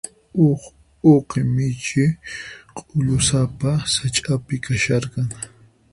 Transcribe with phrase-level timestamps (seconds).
[0.37, 0.61] Huk
[1.11, 2.05] uqi michi
[2.75, 5.27] k'ullusapa sach'api kasharqan.